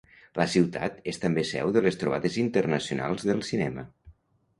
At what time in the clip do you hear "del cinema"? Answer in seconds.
3.31-3.85